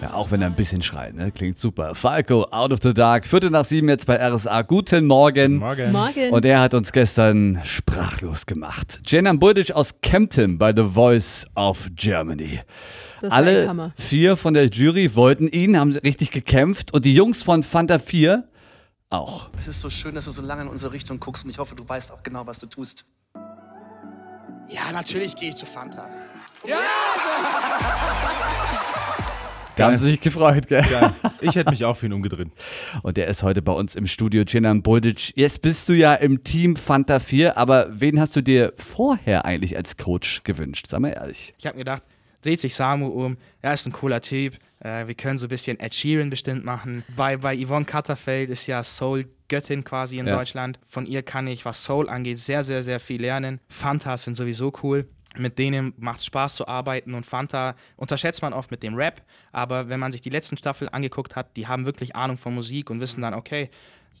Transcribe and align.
Ja, 0.00 0.14
auch 0.14 0.30
wenn 0.30 0.40
er 0.40 0.46
ein 0.48 0.54
bisschen 0.56 0.80
schreit, 0.80 1.14
ne? 1.14 1.30
Klingt 1.30 1.58
super. 1.58 1.94
Falco, 1.94 2.44
Out 2.44 2.72
of 2.72 2.78
the 2.82 2.94
Dark, 2.94 3.26
Viertel 3.26 3.50
nach 3.50 3.64
sieben 3.64 3.88
jetzt 3.88 4.06
bei 4.06 4.16
RSA. 4.16 4.62
Guten 4.62 5.06
Morgen. 5.06 5.56
Morgen. 5.56 5.92
Morgen. 5.92 6.30
Und 6.30 6.44
er 6.44 6.60
hat 6.60 6.72
uns 6.74 6.90
gestern 6.92 7.60
sprachlos 7.64 8.46
gemacht. 8.46 9.00
Jenan 9.06 9.38
Buldic 9.38 9.72
aus 9.72 9.94
Kempten 10.00 10.56
bei 10.58 10.72
The 10.74 10.84
Voice 10.84 11.46
of 11.54 11.88
Germany. 11.94 12.60
das 13.20 13.30
Alle 13.32 13.68
Hammer. 13.68 13.92
vier 13.98 14.36
von 14.36 14.54
der 14.54 14.66
Jury 14.66 15.14
wollten 15.14 15.48
ihn, 15.48 15.78
haben 15.78 15.92
richtig 15.98 16.30
gekämpft. 16.30 16.94
Und 16.94 17.04
die 17.04 17.14
Jungs 17.14 17.42
von 17.42 17.62
Fanta 17.62 17.98
4 17.98 18.44
auch. 19.10 19.50
Es 19.58 19.68
ist 19.68 19.80
so 19.80 19.90
schön, 19.90 20.14
dass 20.14 20.24
du 20.26 20.30
so 20.30 20.40
lange 20.42 20.62
in 20.62 20.68
unsere 20.68 20.92
Richtung 20.92 21.20
guckst 21.20 21.44
und 21.44 21.50
ich 21.50 21.58
hoffe, 21.58 21.74
du 21.74 21.86
weißt 21.86 22.12
auch 22.12 22.22
genau, 22.22 22.46
was 22.46 22.60
du 22.60 22.66
tust. 22.66 23.04
Ja, 24.68 24.92
natürlich 24.92 25.34
gehe 25.36 25.50
ich 25.50 25.56
zu 25.56 25.66
Fanta. 25.66 26.08
Da 29.80 29.86
haben 29.88 29.96
sie 29.96 30.10
sich 30.10 30.20
gefreut, 30.20 30.66
gell? 30.68 30.82
Geil. 30.88 31.14
Ich 31.40 31.54
hätte 31.56 31.70
mich 31.70 31.84
auch 31.84 31.96
für 31.96 32.06
ihn 32.06 32.12
umgedreht. 32.12 32.48
Und 33.02 33.16
der 33.16 33.26
ist 33.28 33.42
heute 33.42 33.62
bei 33.62 33.72
uns 33.72 33.94
im 33.94 34.06
Studio, 34.06 34.44
Jenan 34.46 34.82
Buldic. 34.82 35.32
Jetzt 35.36 35.62
bist 35.62 35.88
du 35.88 35.92
ja 35.94 36.14
im 36.14 36.44
Team 36.44 36.76
Fanta 36.76 37.18
4, 37.20 37.56
aber 37.56 37.88
wen 37.90 38.20
hast 38.20 38.36
du 38.36 38.42
dir 38.42 38.72
vorher 38.76 39.44
eigentlich 39.44 39.76
als 39.76 39.96
Coach 39.96 40.42
gewünscht? 40.44 40.86
Sag 40.88 41.00
mal 41.00 41.08
ehrlich. 41.10 41.54
Ich 41.58 41.66
habe 41.66 41.76
mir 41.76 41.80
gedacht, 41.84 42.02
dreht 42.42 42.60
sich 42.60 42.74
Samu 42.74 43.06
um, 43.08 43.36
er 43.62 43.74
ist 43.74 43.86
ein 43.86 43.92
cooler 43.92 44.20
Typ. 44.20 44.54
Äh, 44.80 45.06
wir 45.06 45.14
können 45.14 45.38
so 45.38 45.46
ein 45.46 45.50
bisschen 45.50 45.78
Ed 45.78 45.94
Sheeran 45.94 46.30
bestimmt 46.30 46.64
machen. 46.64 47.02
Bei, 47.16 47.36
bei 47.36 47.56
Yvonne 47.56 47.84
Katterfeld 47.84 48.48
ist 48.50 48.66
ja 48.66 48.82
Soul-Göttin 48.82 49.84
quasi 49.84 50.18
in 50.18 50.26
Ja. 50.26 50.36
Deutschland. 50.36 50.78
Von 50.88 51.04
ihr 51.06 51.22
kann 51.22 51.46
ich, 51.46 51.64
was 51.64 51.84
Soul 51.84 52.08
angeht, 52.08 52.38
sehr, 52.38 52.64
sehr, 52.64 52.82
sehr 52.82 52.98
viel 53.00 53.20
lernen. 53.20 53.60
Fantas 53.68 54.24
sind 54.24 54.36
sowieso 54.36 54.72
cool. 54.82 55.06
Mit 55.36 55.58
denen 55.58 55.94
macht 55.96 56.18
es 56.18 56.24
Spaß 56.24 56.56
zu 56.56 56.66
arbeiten 56.66 57.14
und 57.14 57.24
Fanta 57.24 57.76
unterschätzt 57.96 58.42
man 58.42 58.52
oft 58.52 58.70
mit 58.70 58.82
dem 58.82 58.94
Rap, 58.94 59.22
aber 59.52 59.88
wenn 59.88 60.00
man 60.00 60.10
sich 60.10 60.20
die 60.20 60.30
letzten 60.30 60.56
Staffel 60.56 60.88
angeguckt 60.90 61.36
hat, 61.36 61.56
die 61.56 61.68
haben 61.68 61.86
wirklich 61.86 62.16
Ahnung 62.16 62.36
von 62.36 62.54
Musik 62.54 62.90
und 62.90 63.00
wissen 63.00 63.22
dann, 63.22 63.34
okay, 63.34 63.70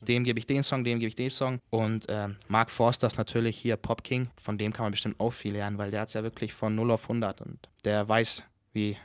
dem 0.00 0.24
gebe 0.24 0.38
ich 0.38 0.46
den 0.46 0.62
Song, 0.62 0.84
dem 0.84 0.98
gebe 0.98 1.08
ich 1.08 1.14
den 1.14 1.30
Song. 1.30 1.60
Und 1.70 2.06
ähm, 2.08 2.36
Mark 2.48 2.70
Forster 2.70 3.06
ist 3.06 3.18
natürlich 3.18 3.56
hier 3.56 3.76
Pop 3.76 4.02
King, 4.02 4.28
von 4.40 4.58
dem 4.58 4.72
kann 4.72 4.84
man 4.84 4.92
bestimmt 4.92 5.18
auch 5.20 5.30
viel 5.30 5.52
lernen, 5.52 5.78
weil 5.78 5.90
der 5.90 6.00
hat 6.00 6.08
es 6.08 6.14
ja 6.14 6.22
wirklich 6.22 6.52
von 6.52 6.74
0 6.74 6.90
auf 6.90 7.02
100 7.02 7.40
und 7.40 7.68
der 7.84 8.08
weiß, 8.08 8.42
wie, 8.72 8.96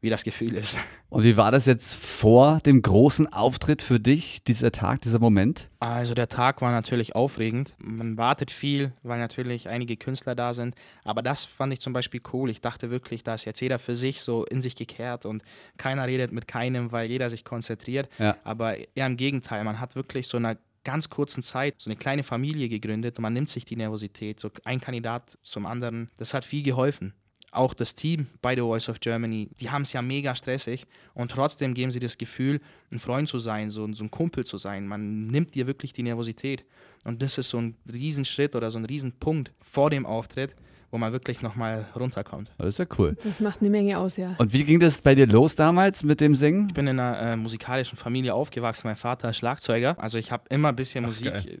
wie 0.00 0.10
das 0.10 0.24
Gefühl 0.24 0.54
ist. 0.54 0.78
Und 1.08 1.24
wie 1.24 1.36
war 1.36 1.50
das 1.50 1.66
jetzt 1.66 1.94
vor 1.94 2.60
dem 2.66 2.82
großen 2.82 3.32
Auftritt 3.32 3.82
für 3.82 4.00
dich, 4.00 4.42
dieser 4.44 4.72
Tag, 4.72 5.00
dieser 5.02 5.18
Moment? 5.18 5.70
Also 5.80 6.14
der 6.14 6.28
Tag 6.28 6.62
war 6.62 6.72
natürlich 6.72 7.14
aufregend. 7.14 7.74
Man 7.78 8.18
wartet 8.18 8.50
viel, 8.50 8.92
weil 9.02 9.18
natürlich 9.18 9.68
einige 9.68 9.96
Künstler 9.96 10.34
da 10.34 10.52
sind. 10.52 10.74
Aber 11.04 11.22
das 11.22 11.44
fand 11.44 11.72
ich 11.72 11.80
zum 11.80 11.92
Beispiel 11.92 12.20
cool. 12.32 12.50
Ich 12.50 12.60
dachte 12.60 12.90
wirklich, 12.90 13.22
da 13.22 13.34
ist 13.34 13.44
jetzt 13.44 13.60
jeder 13.60 13.78
für 13.78 13.94
sich 13.94 14.20
so 14.22 14.44
in 14.44 14.62
sich 14.62 14.76
gekehrt 14.76 15.26
und 15.26 15.42
keiner 15.76 16.06
redet 16.06 16.32
mit 16.32 16.48
keinem, 16.48 16.92
weil 16.92 17.08
jeder 17.08 17.30
sich 17.30 17.44
konzentriert. 17.44 18.08
Ja. 18.18 18.36
Aber 18.44 18.76
eher 18.94 19.06
im 19.06 19.16
Gegenteil, 19.16 19.64
man 19.64 19.80
hat 19.80 19.96
wirklich 19.96 20.28
so 20.28 20.36
in 20.38 20.46
einer 20.46 20.58
ganz 20.86 21.10
kurzen 21.10 21.42
Zeit 21.42 21.74
so 21.78 21.90
eine 21.90 21.96
kleine 21.96 22.22
Familie 22.22 22.68
gegründet 22.68 23.18
und 23.18 23.22
man 23.22 23.32
nimmt 23.32 23.50
sich 23.50 23.64
die 23.64 23.74
Nervosität, 23.74 24.38
so 24.38 24.50
ein 24.64 24.80
Kandidat 24.80 25.36
zum 25.42 25.66
anderen. 25.66 26.10
Das 26.16 26.32
hat 26.32 26.44
viel 26.44 26.62
geholfen. 26.62 27.12
Auch 27.52 27.74
das 27.74 27.94
Team 27.94 28.26
bei 28.42 28.54
The 28.54 28.60
Voice 28.60 28.88
of 28.88 29.00
Germany, 29.00 29.48
die 29.60 29.70
haben 29.70 29.82
es 29.82 29.92
ja 29.92 30.02
mega 30.02 30.34
stressig 30.34 30.86
und 31.14 31.30
trotzdem 31.30 31.74
geben 31.74 31.90
sie 31.90 32.00
das 32.00 32.18
Gefühl, 32.18 32.60
ein 32.92 32.98
Freund 32.98 33.28
zu 33.28 33.38
sein, 33.38 33.70
so, 33.70 33.90
so 33.92 34.04
ein 34.04 34.10
Kumpel 34.10 34.44
zu 34.44 34.58
sein. 34.58 34.86
Man 34.86 35.28
nimmt 35.28 35.54
dir 35.54 35.66
wirklich 35.66 35.92
die 35.92 36.02
Nervosität. 36.02 36.64
Und 37.04 37.22
das 37.22 37.38
ist 37.38 37.50
so 37.50 37.58
ein 37.58 37.76
Riesenschritt 37.90 38.56
oder 38.56 38.70
so 38.70 38.78
ein 38.78 38.84
Riesenpunkt 38.84 39.52
vor 39.60 39.90
dem 39.90 40.04
Auftritt, 40.04 40.56
wo 40.90 40.98
man 40.98 41.12
wirklich 41.12 41.40
nochmal 41.40 41.86
runterkommt. 41.94 42.50
Das 42.58 42.68
ist 42.68 42.78
ja 42.78 42.86
cool. 42.98 43.16
Das 43.22 43.38
macht 43.38 43.60
eine 43.60 43.70
Menge 43.70 43.98
aus, 43.98 44.16
ja. 44.16 44.34
Und 44.38 44.52
wie 44.52 44.64
ging 44.64 44.80
das 44.80 45.02
bei 45.02 45.14
dir 45.14 45.26
los 45.28 45.54
damals 45.54 46.02
mit 46.02 46.20
dem 46.20 46.34
Singen? 46.34 46.66
Ich 46.68 46.74
bin 46.74 46.88
in 46.88 46.98
einer 46.98 47.32
äh, 47.32 47.36
musikalischen 47.36 47.96
Familie 47.96 48.34
aufgewachsen. 48.34 48.88
Mein 48.88 48.96
Vater 48.96 49.30
ist 49.30 49.36
Schlagzeuger. 49.36 49.96
Also 50.00 50.18
ich 50.18 50.32
habe 50.32 50.44
immer 50.50 50.70
ein 50.70 50.76
bisschen 50.76 51.04
Musik 51.04 51.32
geil. 51.32 51.58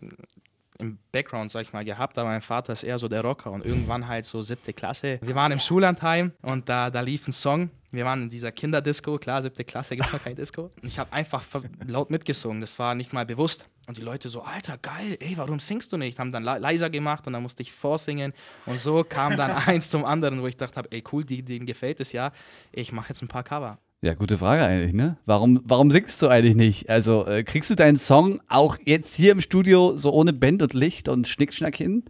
Im 0.78 0.98
Background, 1.12 1.50
sag 1.52 1.62
ich 1.62 1.72
mal, 1.72 1.84
gehabt, 1.84 2.18
aber 2.18 2.28
mein 2.28 2.40
Vater 2.42 2.72
ist 2.72 2.82
eher 2.82 2.98
so 2.98 3.08
der 3.08 3.22
Rocker 3.22 3.50
und 3.52 3.64
irgendwann 3.64 4.06
halt 4.08 4.24
so 4.26 4.42
siebte 4.42 4.72
Klasse. 4.72 5.18
Wir 5.22 5.34
waren 5.34 5.52
im 5.52 5.60
Schullandheim 5.60 6.32
und 6.42 6.68
da, 6.68 6.90
da 6.90 7.00
lief 7.00 7.26
ein 7.28 7.32
Song. 7.32 7.70
Wir 7.92 8.04
waren 8.04 8.22
in 8.24 8.28
dieser 8.28 8.52
Kinderdisco, 8.52 9.16
klar, 9.18 9.40
siebte 9.42 9.64
Klasse 9.64 9.94
gibt 9.96 10.06
es 10.08 10.12
noch 10.12 10.22
keine 10.22 10.34
Disco. 10.36 10.70
Ich 10.82 10.98
habe 10.98 11.12
einfach 11.12 11.44
laut 11.86 12.10
mitgesungen, 12.10 12.60
das 12.60 12.78
war 12.78 12.94
nicht 12.94 13.12
mal 13.12 13.24
bewusst. 13.24 13.66
Und 13.88 13.96
die 13.96 14.02
Leute 14.02 14.28
so, 14.28 14.42
Alter, 14.42 14.78
geil, 14.78 15.16
ey, 15.20 15.34
warum 15.38 15.60
singst 15.60 15.92
du 15.92 15.96
nicht? 15.96 16.18
Haben 16.18 16.32
dann 16.32 16.42
le- 16.42 16.58
leiser 16.58 16.90
gemacht 16.90 17.26
und 17.28 17.32
dann 17.34 17.42
musste 17.42 17.62
ich 17.62 17.70
vorsingen. 17.72 18.32
Und 18.66 18.80
so 18.80 19.04
kam 19.04 19.36
dann 19.36 19.50
eins 19.66 19.88
zum 19.90 20.04
anderen, 20.04 20.42
wo 20.42 20.48
ich 20.48 20.56
dachte, 20.56 20.82
ey, 20.90 21.04
cool, 21.12 21.24
denen 21.24 21.66
gefällt 21.66 22.00
es 22.00 22.10
ja. 22.12 22.32
Ich 22.72 22.90
mache 22.90 23.10
jetzt 23.10 23.22
ein 23.22 23.28
paar 23.28 23.44
Cover. 23.44 23.78
Ja, 24.02 24.14
gute 24.14 24.36
Frage 24.38 24.64
eigentlich, 24.64 24.92
ne? 24.92 25.16
Warum, 25.24 25.60
warum 25.64 25.90
singst 25.90 26.20
du 26.20 26.28
eigentlich 26.28 26.54
nicht? 26.54 26.90
Also, 26.90 27.26
äh, 27.26 27.42
kriegst 27.42 27.70
du 27.70 27.74
deinen 27.74 27.96
Song 27.96 28.40
auch 28.48 28.76
jetzt 28.84 29.16
hier 29.16 29.32
im 29.32 29.40
Studio 29.40 29.96
so 29.96 30.12
ohne 30.12 30.32
Band 30.32 30.62
und 30.62 30.74
Licht 30.74 31.08
und 31.08 31.26
Schnickschnack 31.26 31.74
hin? 31.76 32.04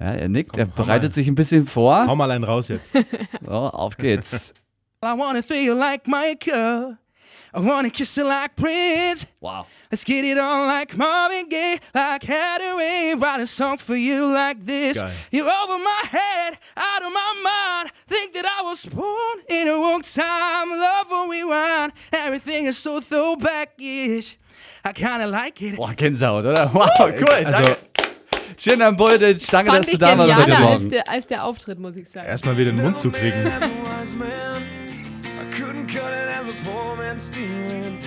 Ja, 0.00 0.06
er 0.14 0.28
nickt, 0.30 0.56
er 0.56 0.66
hau 0.66 0.72
bereitet 0.74 1.10
mal. 1.10 1.14
sich 1.14 1.28
ein 1.28 1.34
bisschen 1.34 1.66
vor. 1.66 2.06
Hau 2.06 2.16
mal 2.16 2.30
einen 2.30 2.44
raus 2.44 2.68
jetzt. 2.68 2.96
So, 3.44 3.50
auf 3.52 3.96
geht's. 3.98 4.54
I 5.04 5.08
wanna 5.16 5.42
feel 5.42 5.74
like 5.74 6.06
Michael. 6.06 6.96
I 7.52 7.58
wanna 7.60 7.90
kiss 7.90 8.16
you 8.16 8.24
like 8.24 8.54
Prince. 8.54 9.26
Wow. 9.40 9.66
Let's 9.90 10.04
get 10.04 10.24
it 10.24 10.38
on 10.38 10.68
like 10.68 10.96
Marvin 10.96 11.48
Gaye, 11.48 11.78
like 11.94 12.22
Hathaway. 12.22 13.14
Write 13.16 13.40
a 13.40 13.46
song 13.46 13.76
for 13.76 13.96
you 13.96 14.26
like 14.32 14.64
this. 14.64 15.00
Geil. 15.02 15.10
You're 15.32 15.50
over 15.50 15.78
my 15.82 16.02
head, 16.10 16.58
out 16.76 17.02
of 17.02 17.12
my 17.12 17.32
mind. 17.42 17.90
Think 18.06 18.34
that 18.34 18.44
I 18.46 18.62
was 18.62 18.86
born 18.86 19.38
in 19.48 19.66
a 19.68 19.72
wrong 19.74 20.02
time. 20.02 20.70
Love 20.70 21.06
when 21.10 21.28
we 21.28 21.42
run. 21.42 21.90
Everything 22.12 22.66
is 22.66 22.78
so 22.78 23.00
throwback-ish. 23.00 24.36
I 24.84 24.92
kinda 24.92 25.26
like 25.26 25.60
it. 25.60 25.76
Boah, 25.76 25.92
Gänsehaut, 25.94 26.44
oder? 26.46 26.70
Wow, 26.72 26.88
cool. 26.98 27.46
Also 27.46 27.62
danke. 27.62 27.76
Jinan 28.58 28.94
Buldic, 28.96 29.46
danke, 29.50 29.70
Fand 29.70 29.78
dass 29.80 29.86
du 29.86 29.92
ich 29.92 29.98
da 29.98 30.18
warst 30.18 30.20
heute 30.36 30.42
genialer 30.44 30.68
als 30.70 30.80
Morgen. 30.82 30.90
der, 30.90 31.08
als 31.08 31.26
der 31.26 31.44
Auftritt, 31.44 31.78
muss 31.78 31.96
ich 31.96 32.08
sagen. 32.08 32.26
erstmal 32.28 32.56
wieder 32.56 32.72
den 32.72 32.82
Mund 32.82 32.98
zu 32.98 33.10
kriegen. 33.10 33.50
Couldn't 35.50 35.86
cut 35.88 36.12
it 36.12 36.28
as 36.28 36.48
a 36.48 36.52
poor 36.64 36.96
man 36.96 37.18
stealing. 37.18 38.00